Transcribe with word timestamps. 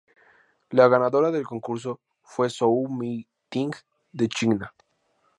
La 0.71 0.87
ganadora 0.87 1.29
del 1.29 1.45
concurso 1.45 1.99
fue 2.23 2.49
Zhou 2.49 2.87
Mei 2.89 3.27
Ting 3.51 3.71
de 4.11 4.27
China. 4.27 4.73